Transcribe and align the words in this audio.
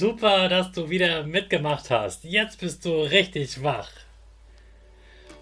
Super, 0.00 0.48
dass 0.48 0.72
du 0.72 0.88
wieder 0.88 1.24
mitgemacht 1.24 1.90
hast. 1.90 2.24
Jetzt 2.24 2.58
bist 2.58 2.86
du 2.86 3.02
richtig 3.02 3.62
wach. 3.62 3.90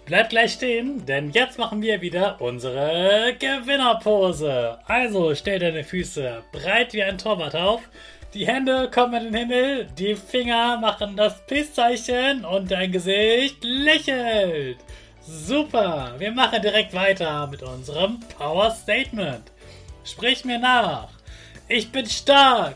Bleib 0.05 0.29
gleich 0.29 0.51
stehen, 0.51 1.05
denn 1.05 1.31
jetzt 1.31 1.57
machen 1.57 1.81
wir 1.81 2.01
wieder 2.01 2.41
unsere 2.41 3.37
Gewinnerpose. 3.39 4.77
Also 4.85 5.33
stell 5.33 5.59
deine 5.59 5.85
Füße 5.85 6.43
breit 6.51 6.91
wie 6.91 7.03
ein 7.03 7.17
Torwart 7.17 7.55
auf, 7.55 7.81
die 8.33 8.47
Hände 8.47 8.91
kommen 8.93 9.27
in 9.27 9.31
den 9.31 9.49
Himmel, 9.49 9.87
die 9.97 10.15
Finger 10.15 10.77
machen 10.77 11.15
das 11.15 11.45
Peace-Zeichen 11.47 12.43
und 12.43 12.69
dein 12.69 12.91
Gesicht 12.91 13.63
lächelt. 13.63 14.77
Super, 15.21 16.15
wir 16.17 16.33
machen 16.33 16.61
direkt 16.61 16.93
weiter 16.93 17.47
mit 17.47 17.63
unserem 17.63 18.19
Power 18.37 18.71
Statement. 18.71 19.53
Sprich 20.03 20.43
mir 20.43 20.59
nach. 20.59 21.07
Ich 21.69 21.89
bin 21.93 22.05
stark. 22.05 22.75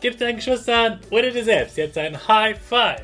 Gib 0.00 0.18
deinen 0.18 0.36
Geschwistern 0.36 1.00
oder 1.10 1.30
dir 1.30 1.44
selbst 1.44 1.76
jetzt 1.76 1.96
ein 1.96 2.28
High 2.28 2.58
Five. 2.58 3.02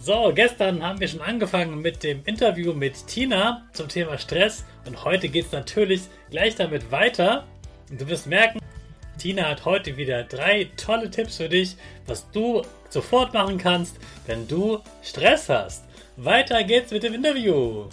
So, 0.00 0.32
gestern 0.34 0.82
haben 0.82 0.98
wir 0.98 1.06
schon 1.06 1.20
angefangen 1.20 1.80
mit 1.80 2.02
dem 2.02 2.22
Interview 2.24 2.72
mit 2.72 3.06
Tina 3.06 3.68
zum 3.72 3.86
Thema 3.88 4.18
Stress 4.18 4.64
und 4.86 5.04
heute 5.04 5.28
geht 5.28 5.46
es 5.46 5.52
natürlich 5.52 6.02
gleich 6.30 6.56
damit 6.56 6.90
weiter. 6.90 7.46
Und 7.88 8.00
du 8.00 8.08
wirst 8.08 8.26
merken, 8.26 8.58
Tina 9.18 9.50
hat 9.50 9.64
heute 9.64 9.96
wieder 9.96 10.24
drei 10.24 10.70
tolle 10.76 11.10
Tipps 11.10 11.36
für 11.36 11.48
dich, 11.48 11.76
was 12.06 12.28
du 12.30 12.62
sofort 12.88 13.32
machen 13.32 13.58
kannst, 13.58 13.96
wenn 14.26 14.48
du 14.48 14.80
Stress 15.02 15.48
hast. 15.48 15.84
Weiter 16.16 16.64
geht's 16.64 16.90
mit 16.90 17.02
dem 17.02 17.14
Interview. 17.14 17.84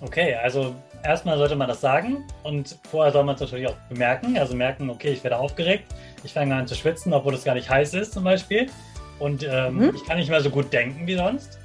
Okay, 0.00 0.34
also 0.34 0.76
erstmal 1.04 1.38
sollte 1.38 1.56
man 1.56 1.68
das 1.68 1.80
sagen 1.80 2.24
und 2.42 2.78
vorher 2.90 3.12
soll 3.12 3.24
man 3.24 3.34
es 3.34 3.40
natürlich 3.40 3.68
auch 3.68 3.76
bemerken. 3.88 4.38
Also 4.38 4.54
merken, 4.54 4.90
okay, 4.90 5.10
ich 5.10 5.22
werde 5.24 5.38
aufgeregt, 5.38 5.84
ich 6.24 6.32
fange 6.32 6.54
an 6.54 6.66
zu 6.66 6.74
schwitzen, 6.74 7.12
obwohl 7.12 7.34
es 7.34 7.44
gar 7.44 7.54
nicht 7.54 7.68
heiß 7.68 7.94
ist 7.94 8.12
zum 8.12 8.24
Beispiel. 8.24 8.68
Und 9.18 9.46
ähm, 9.48 9.76
mhm. 9.76 9.92
ich 9.94 10.04
kann 10.04 10.16
nicht 10.16 10.30
mehr 10.30 10.40
so 10.40 10.50
gut 10.50 10.72
denken 10.72 11.06
wie 11.06 11.16
sonst. 11.16 11.58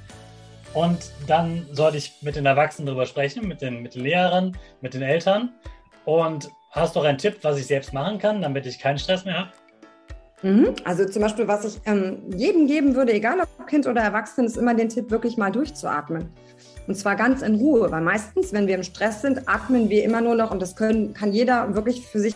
Und 0.74 1.10
dann 1.26 1.66
sollte 1.72 1.96
ich 1.96 2.12
mit 2.20 2.36
den 2.36 2.46
Erwachsenen 2.46 2.86
darüber 2.86 3.06
sprechen, 3.06 3.48
mit 3.48 3.62
den, 3.62 3.82
mit 3.82 3.94
den 3.94 4.02
Lehrern, 4.02 4.56
mit 4.80 4.94
den 4.94 5.02
Eltern. 5.02 5.50
Und 6.04 6.50
hast 6.70 6.94
du 6.94 7.00
auch 7.00 7.04
einen 7.04 7.18
Tipp, 7.18 7.38
was 7.42 7.58
ich 7.58 7.66
selbst 7.66 7.92
machen 7.92 8.18
kann, 8.18 8.42
damit 8.42 8.66
ich 8.66 8.78
keinen 8.78 8.98
Stress 8.98 9.24
mehr 9.24 9.38
habe? 9.38 9.50
Mhm. 10.42 10.74
Also 10.84 11.04
zum 11.04 11.22
Beispiel, 11.22 11.48
was 11.48 11.64
ich 11.64 11.80
ähm, 11.84 12.18
jedem 12.36 12.66
geben 12.66 12.94
würde, 12.94 13.12
egal 13.12 13.40
ob 13.40 13.66
Kind 13.66 13.86
oder 13.86 14.00
Erwachsenen, 14.00 14.46
ist 14.46 14.56
immer 14.56 14.74
den 14.74 14.88
Tipp, 14.88 15.10
wirklich 15.10 15.36
mal 15.36 15.50
durchzuatmen. 15.50 16.28
Und 16.86 16.94
zwar 16.94 17.16
ganz 17.16 17.42
in 17.42 17.56
Ruhe, 17.56 17.90
weil 17.90 18.00
meistens, 18.00 18.52
wenn 18.52 18.66
wir 18.66 18.76
im 18.76 18.82
Stress 18.82 19.20
sind, 19.20 19.48
atmen 19.48 19.90
wir 19.90 20.04
immer 20.04 20.20
nur 20.20 20.34
noch, 20.34 20.50
und 20.50 20.62
das 20.62 20.74
können, 20.74 21.12
kann 21.12 21.32
jeder 21.32 21.74
wirklich 21.74 22.06
für 22.06 22.20
sich 22.20 22.34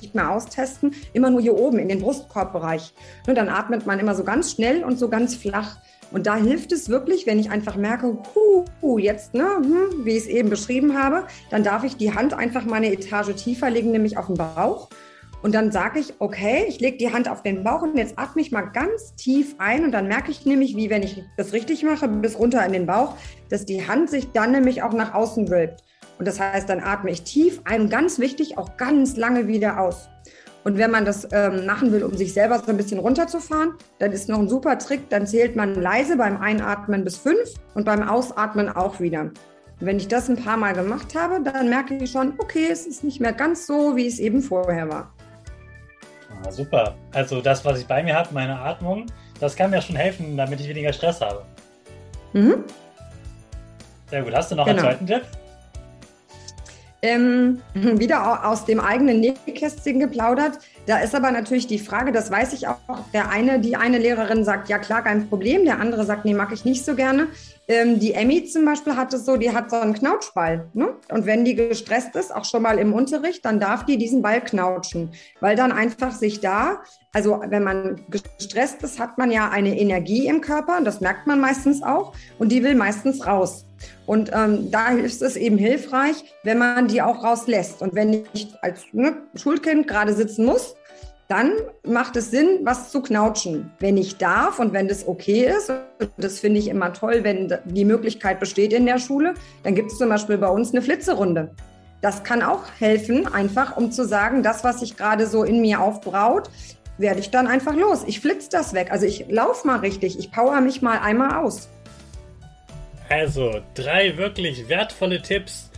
nicht 0.00 0.14
mehr 0.14 0.30
austesten, 0.30 0.94
immer 1.12 1.30
nur 1.30 1.40
hier 1.40 1.56
oben 1.56 1.78
in 1.78 1.88
den 1.88 2.00
Brustkorbbereich. 2.00 2.92
Und 3.26 3.36
dann 3.36 3.48
atmet 3.48 3.86
man 3.86 3.98
immer 3.98 4.14
so 4.14 4.24
ganz 4.24 4.52
schnell 4.52 4.82
und 4.82 4.98
so 4.98 5.08
ganz 5.08 5.36
flach. 5.36 5.76
Und 6.10 6.26
da 6.26 6.36
hilft 6.36 6.72
es 6.72 6.88
wirklich, 6.88 7.26
wenn 7.26 7.38
ich 7.38 7.50
einfach 7.50 7.76
merke, 7.76 8.18
hu, 8.82 8.98
jetzt, 8.98 9.34
ne, 9.34 9.46
hm, 9.56 10.04
wie 10.04 10.10
ich 10.10 10.24
es 10.24 10.26
eben 10.26 10.50
beschrieben 10.50 10.98
habe, 10.98 11.24
dann 11.50 11.62
darf 11.62 11.84
ich 11.84 11.96
die 11.96 12.14
Hand 12.14 12.34
einfach 12.34 12.64
mal 12.64 12.76
eine 12.76 12.92
Etage 12.92 13.34
tiefer 13.34 13.70
legen, 13.70 13.92
nämlich 13.92 14.18
auf 14.18 14.26
den 14.26 14.36
Bauch. 14.36 14.88
Und 15.42 15.54
dann 15.56 15.72
sage 15.72 15.98
ich, 15.98 16.14
okay, 16.20 16.64
ich 16.68 16.78
lege 16.78 16.96
die 16.98 17.12
Hand 17.12 17.28
auf 17.28 17.42
den 17.42 17.64
Bauch 17.64 17.82
und 17.82 17.96
jetzt 17.96 18.16
atme 18.16 18.40
ich 18.40 18.52
mal 18.52 18.62
ganz 18.62 19.14
tief 19.16 19.56
ein 19.58 19.84
und 19.84 19.90
dann 19.90 20.06
merke 20.06 20.30
ich 20.30 20.46
nämlich, 20.46 20.76
wie 20.76 20.88
wenn 20.88 21.02
ich 21.02 21.22
das 21.36 21.52
richtig 21.52 21.82
mache, 21.82 22.06
bis 22.06 22.38
runter 22.38 22.64
in 22.64 22.72
den 22.72 22.86
Bauch, 22.86 23.16
dass 23.50 23.66
die 23.66 23.86
Hand 23.86 24.08
sich 24.08 24.30
dann 24.30 24.52
nämlich 24.52 24.82
auch 24.82 24.92
nach 24.92 25.14
außen 25.14 25.50
wölbt. 25.50 25.82
Und 26.18 26.28
das 26.28 26.38
heißt, 26.38 26.68
dann 26.68 26.78
atme 26.78 27.10
ich 27.10 27.22
tief 27.22 27.60
ein 27.64 27.88
ganz 27.88 28.20
wichtig, 28.20 28.56
auch 28.56 28.76
ganz 28.76 29.16
lange 29.16 29.48
wieder 29.48 29.80
aus. 29.80 30.08
Und 30.62 30.78
wenn 30.78 30.92
man 30.92 31.04
das 31.04 31.26
ähm, 31.32 31.66
machen 31.66 31.90
will, 31.90 32.04
um 32.04 32.16
sich 32.16 32.32
selber 32.32 32.60
so 32.60 32.70
ein 32.70 32.76
bisschen 32.76 33.00
runterzufahren, 33.00 33.72
dann 33.98 34.12
ist 34.12 34.28
noch 34.28 34.38
ein 34.38 34.48
super 34.48 34.78
Trick, 34.78 35.08
dann 35.08 35.26
zählt 35.26 35.56
man 35.56 35.74
leise 35.74 36.16
beim 36.16 36.40
Einatmen 36.40 37.02
bis 37.02 37.16
fünf 37.16 37.54
und 37.74 37.84
beim 37.84 38.08
Ausatmen 38.08 38.68
auch 38.68 39.00
wieder. 39.00 39.32
Wenn 39.80 39.96
ich 39.96 40.06
das 40.06 40.30
ein 40.30 40.36
paar 40.36 40.56
Mal 40.56 40.74
gemacht 40.74 41.16
habe, 41.16 41.42
dann 41.42 41.68
merke 41.68 41.96
ich 41.96 42.12
schon, 42.12 42.34
okay, 42.38 42.68
es 42.70 42.86
ist 42.86 43.02
nicht 43.02 43.20
mehr 43.20 43.32
ganz 43.32 43.66
so, 43.66 43.96
wie 43.96 44.06
es 44.06 44.20
eben 44.20 44.40
vorher 44.40 44.88
war. 44.88 45.11
Ah, 46.44 46.50
super. 46.50 46.94
Also 47.12 47.40
das, 47.40 47.64
was 47.64 47.80
ich 47.80 47.86
bei 47.86 48.02
mir 48.02 48.14
habe, 48.14 48.28
meine 48.32 48.58
Atmung, 48.58 49.06
das 49.40 49.56
kann 49.56 49.70
mir 49.70 49.80
schon 49.80 49.96
helfen, 49.96 50.36
damit 50.36 50.60
ich 50.60 50.68
weniger 50.68 50.92
Stress 50.92 51.20
habe. 51.20 51.44
Mhm. 52.32 52.64
Sehr 54.10 54.22
gut. 54.22 54.34
Hast 54.34 54.50
du 54.50 54.56
noch 54.56 54.66
genau. 54.66 54.82
einen 54.82 54.88
zweiten 54.88 55.06
Tipp? 55.06 55.22
ähm, 57.02 57.60
wieder 57.74 58.46
aus 58.46 58.64
dem 58.64 58.80
eigenen 58.80 59.20
Nähkästchen 59.20 60.00
geplaudert. 60.00 60.58
Da 60.86 60.98
ist 60.98 61.14
aber 61.14 61.30
natürlich 61.30 61.68
die 61.68 61.78
Frage, 61.78 62.10
das 62.10 62.30
weiß 62.30 62.52
ich 62.54 62.66
auch, 62.66 62.78
der 63.12 63.30
eine, 63.30 63.60
die 63.60 63.76
eine 63.76 63.98
Lehrerin 63.98 64.44
sagt, 64.44 64.68
ja 64.68 64.78
klar, 64.78 65.02
kein 65.02 65.28
Problem, 65.28 65.64
der 65.64 65.78
andere 65.78 66.04
sagt, 66.04 66.24
nee, 66.24 66.34
mag 66.34 66.52
ich 66.52 66.64
nicht 66.64 66.84
so 66.84 66.96
gerne. 66.96 67.28
Ähm, 67.68 68.00
die 68.00 68.14
Emmy 68.14 68.44
zum 68.46 68.64
Beispiel 68.64 68.96
hat 68.96 69.14
es 69.14 69.24
so, 69.24 69.36
die 69.36 69.52
hat 69.52 69.70
so 69.70 69.76
einen 69.76 69.94
Knautschball. 69.94 70.66
Ne? 70.74 70.94
Und 71.08 71.24
wenn 71.24 71.44
die 71.44 71.54
gestresst 71.54 72.16
ist, 72.16 72.34
auch 72.34 72.44
schon 72.44 72.62
mal 72.62 72.78
im 72.78 72.92
Unterricht, 72.92 73.44
dann 73.44 73.60
darf 73.60 73.86
die 73.86 73.96
diesen 73.96 74.22
Ball 74.22 74.40
knautschen, 74.40 75.12
weil 75.38 75.54
dann 75.54 75.70
einfach 75.70 76.10
sich 76.10 76.40
da, 76.40 76.82
also 77.12 77.40
wenn 77.46 77.62
man 77.62 78.00
gestresst 78.10 78.82
ist, 78.82 78.98
hat 78.98 79.18
man 79.18 79.30
ja 79.30 79.50
eine 79.50 79.78
Energie 79.78 80.26
im 80.26 80.40
Körper, 80.40 80.80
das 80.82 81.00
merkt 81.00 81.28
man 81.28 81.40
meistens 81.40 81.82
auch, 81.84 82.12
und 82.40 82.50
die 82.50 82.64
will 82.64 82.74
meistens 82.74 83.24
raus. 83.24 83.66
Und 84.06 84.30
ähm, 84.32 84.70
da 84.70 84.88
ist 84.88 85.22
es 85.22 85.36
eben 85.36 85.58
hilfreich, 85.58 86.24
wenn 86.42 86.58
man 86.58 86.88
die 86.88 87.02
auch 87.02 87.22
rauslässt. 87.22 87.82
Und 87.82 87.94
wenn 87.94 88.24
ich 88.32 88.54
als 88.62 88.82
ne, 88.92 89.16
Schulkind 89.34 89.86
gerade 89.86 90.12
sitzen 90.12 90.44
muss, 90.44 90.74
dann 91.28 91.52
macht 91.86 92.16
es 92.16 92.30
Sinn, 92.30 92.60
was 92.62 92.90
zu 92.90 93.00
knautschen. 93.00 93.70
Wenn 93.78 93.96
ich 93.96 94.18
darf 94.18 94.58
und 94.58 94.72
wenn 94.74 94.88
das 94.88 95.08
okay 95.08 95.46
ist, 95.46 95.72
das 96.18 96.40
finde 96.40 96.58
ich 96.58 96.68
immer 96.68 96.92
toll, 96.92 97.20
wenn 97.22 97.54
die 97.64 97.86
Möglichkeit 97.86 98.38
besteht 98.38 98.72
in 98.72 98.84
der 98.84 98.98
Schule, 98.98 99.34
dann 99.62 99.74
gibt 99.74 99.92
es 99.92 99.98
zum 99.98 100.10
Beispiel 100.10 100.36
bei 100.36 100.48
uns 100.48 100.72
eine 100.72 100.82
Flitzerunde. 100.82 101.50
Das 102.02 102.24
kann 102.24 102.42
auch 102.42 102.64
helfen, 102.78 103.32
einfach 103.32 103.76
um 103.76 103.92
zu 103.92 104.04
sagen, 104.04 104.42
das, 104.42 104.64
was 104.64 104.80
sich 104.80 104.96
gerade 104.96 105.26
so 105.26 105.44
in 105.44 105.60
mir 105.60 105.80
aufbraut, 105.80 106.50
werde 106.98 107.20
ich 107.20 107.30
dann 107.30 107.46
einfach 107.46 107.74
los. 107.74 108.02
Ich 108.06 108.20
flitze 108.20 108.48
das 108.50 108.74
weg. 108.74 108.88
Also 108.90 109.06
ich 109.06 109.26
laufe 109.30 109.66
mal 109.66 109.78
richtig. 109.78 110.18
Ich 110.18 110.30
power 110.32 110.60
mich 110.60 110.82
mal 110.82 110.98
einmal 110.98 111.42
aus. 111.42 111.68
Also 113.12 113.60
drei 113.74 114.16
wirklich 114.16 114.70
wertvolle 114.70 115.20
Tipps 115.20 115.70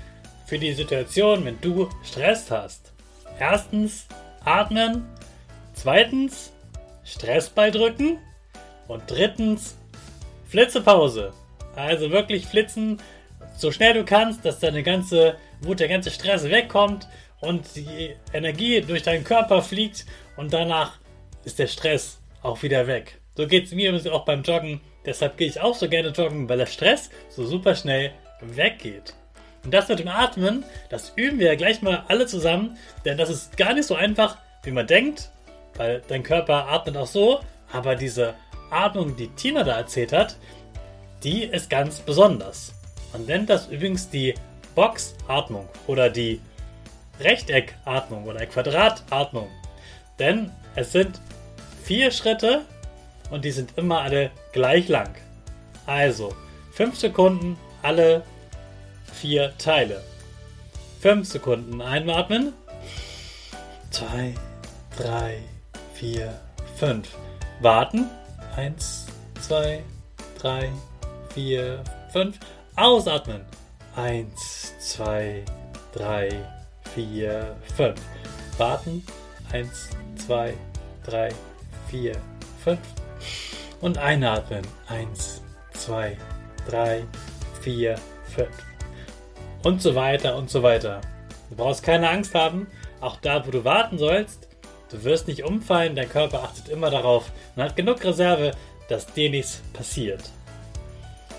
für 0.46 0.56
die 0.56 0.72
Situation, 0.72 1.44
wenn 1.44 1.60
du 1.60 1.88
Stress 2.04 2.48
hast. 2.48 2.92
Erstens, 3.40 4.06
atmen. 4.44 5.04
Zweitens, 5.72 6.52
Stressball 7.02 7.72
drücken. 7.72 8.18
Und 8.86 9.02
drittens, 9.08 9.76
Flitzepause. 10.48 11.32
Also 11.74 12.12
wirklich 12.12 12.46
flitzen, 12.46 13.02
so 13.56 13.72
schnell 13.72 13.94
du 13.94 14.04
kannst, 14.04 14.44
dass 14.44 14.60
deine 14.60 14.84
ganze 14.84 15.34
Wut, 15.60 15.80
der 15.80 15.88
ganze 15.88 16.12
Stress 16.12 16.44
wegkommt 16.44 17.08
und 17.40 17.64
die 17.74 18.14
Energie 18.32 18.80
durch 18.80 19.02
deinen 19.02 19.24
Körper 19.24 19.60
fliegt 19.60 20.06
und 20.36 20.52
danach 20.52 21.00
ist 21.42 21.58
der 21.58 21.66
Stress 21.66 22.20
auch 22.42 22.62
wieder 22.62 22.86
weg. 22.86 23.20
So 23.36 23.48
geht 23.48 23.64
es 23.64 23.72
mir 23.72 23.92
auch 24.12 24.24
beim 24.24 24.44
Joggen. 24.44 24.80
Deshalb 25.06 25.36
gehe 25.36 25.48
ich 25.48 25.60
auch 25.60 25.74
so 25.74 25.88
gerne 25.88 26.08
joggen, 26.08 26.48
weil 26.48 26.58
der 26.58 26.66
Stress 26.66 27.10
so 27.28 27.44
super 27.44 27.74
schnell 27.74 28.12
weggeht. 28.40 29.14
Und 29.64 29.72
das 29.72 29.88
mit 29.88 29.98
dem 29.98 30.08
Atmen, 30.08 30.64
das 30.90 31.12
üben 31.16 31.38
wir 31.38 31.48
ja 31.48 31.54
gleich 31.54 31.82
mal 31.82 32.04
alle 32.08 32.26
zusammen, 32.26 32.76
denn 33.04 33.16
das 33.16 33.30
ist 33.30 33.56
gar 33.56 33.74
nicht 33.74 33.86
so 33.86 33.94
einfach, 33.94 34.36
wie 34.62 34.70
man 34.70 34.86
denkt, 34.86 35.30
weil 35.76 36.02
dein 36.08 36.22
Körper 36.22 36.68
atmet 36.68 36.96
auch 36.96 37.06
so, 37.06 37.40
aber 37.72 37.96
diese 37.96 38.34
Atmung, 38.70 39.16
die 39.16 39.28
Tina 39.28 39.64
da 39.64 39.78
erzählt 39.78 40.12
hat, 40.12 40.36
die 41.22 41.44
ist 41.44 41.70
ganz 41.70 42.00
besonders. 42.00 42.74
Man 43.12 43.24
nennt 43.24 43.48
das 43.48 43.68
übrigens 43.68 44.10
die 44.10 44.34
Boxatmung 44.74 45.68
oder 45.86 46.10
die 46.10 46.40
Rechteckatmung 47.20 48.24
oder 48.24 48.44
Quadratatmung. 48.46 49.48
Denn 50.18 50.50
es 50.74 50.92
sind 50.92 51.20
vier 51.82 52.10
Schritte 52.10 52.62
und 53.34 53.44
die 53.44 53.50
sind 53.50 53.76
immer 53.76 54.02
alle 54.02 54.30
gleich 54.52 54.86
lang. 54.86 55.12
Also 55.86 56.36
5 56.74 56.96
Sekunden 56.96 57.58
alle 57.82 58.22
vier 59.12 59.52
Teile. 59.58 60.02
5 61.00 61.28
Sekunden 61.28 61.82
einatmen. 61.82 62.52
2, 63.90 64.34
3, 64.96 65.38
4, 65.94 66.40
5. 66.76 67.08
Warten. 67.60 68.08
1, 68.54 69.06
2, 69.40 69.82
3, 70.38 70.70
4, 71.34 71.82
5. 72.12 72.38
Ausatmen. 72.76 73.40
1, 73.96 74.74
2, 74.78 75.44
3, 75.92 76.28
4, 76.94 77.56
5. 77.76 78.00
Warten. 78.58 79.04
1, 79.50 79.90
2, 80.24 80.54
3, 81.04 81.28
4, 81.90 82.12
5. 82.62 82.78
Und 83.84 83.98
einatmen. 83.98 84.62
1, 84.88 85.42
2, 85.74 86.16
3, 86.70 87.04
4, 87.60 87.96
5. 88.34 88.48
Und 89.62 89.82
so 89.82 89.94
weiter 89.94 90.36
und 90.36 90.48
so 90.48 90.62
weiter. 90.62 91.02
Du 91.50 91.56
brauchst 91.56 91.82
keine 91.82 92.08
Angst 92.08 92.34
haben. 92.34 92.66
Auch 93.02 93.18
da, 93.20 93.46
wo 93.46 93.50
du 93.50 93.62
warten 93.62 93.98
sollst, 93.98 94.48
du 94.88 95.04
wirst 95.04 95.28
nicht 95.28 95.44
umfallen. 95.44 95.94
Dein 95.94 96.08
Körper 96.08 96.44
achtet 96.44 96.70
immer 96.70 96.88
darauf 96.88 97.30
und 97.54 97.62
hat 97.62 97.76
genug 97.76 98.02
Reserve, 98.02 98.52
dass 98.88 99.04
dir 99.04 99.28
nichts 99.28 99.60
passiert. 99.74 100.30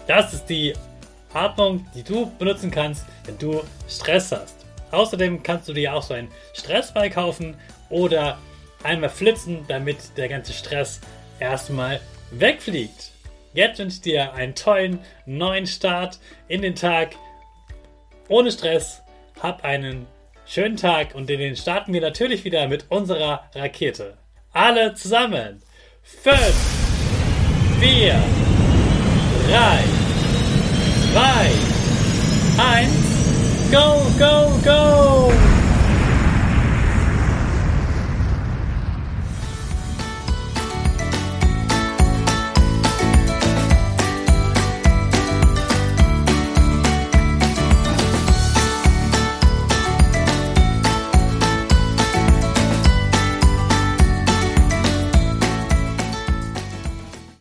Das 0.05 0.31
ist 0.31 0.45
die 0.45 0.73
Atmung, 1.33 1.87
die 1.95 2.03
du 2.03 2.31
benutzen 2.37 2.69
kannst, 2.69 3.07
wenn 3.25 3.39
du 3.39 3.63
Stress 3.89 4.31
hast. 4.31 4.67
Außerdem 4.91 5.41
kannst 5.41 5.67
du 5.67 5.73
dir 5.73 5.95
auch 5.95 6.03
so 6.03 6.13
einen 6.13 6.29
Stressball 6.53 7.09
kaufen 7.09 7.55
oder 7.89 8.37
einmal 8.83 9.09
flitzen, 9.09 9.65
damit 9.67 10.15
der 10.15 10.29
ganze 10.29 10.53
Stress 10.53 11.01
erstmal 11.39 12.01
wegfliegt. 12.31 13.11
Jetzt 13.53 13.79
wünsche 13.79 13.95
ich 13.95 14.01
dir 14.01 14.33
einen 14.33 14.55
tollen 14.55 14.99
neuen 15.25 15.65
Start 15.65 16.19
in 16.47 16.61
den 16.61 16.75
Tag. 16.75 17.15
Ohne 18.27 18.51
Stress. 18.51 19.01
Hab 19.41 19.63
einen 19.63 20.07
schönen 20.45 20.77
Tag 20.77 21.15
und 21.15 21.29
den 21.29 21.55
starten 21.55 21.93
wir 21.93 22.01
natürlich 22.01 22.43
wieder 22.43 22.67
mit 22.67 22.85
unserer 22.89 23.49
Rakete. 23.53 24.17
Alle 24.51 24.93
zusammen. 24.93 25.61
5, 26.03 26.37
4, 27.79 28.13
3, 29.49 29.83
2, 31.13 31.75
1. 32.57 33.15
Go, 33.71 34.01
go, 34.19 34.59
go! 34.63 35.54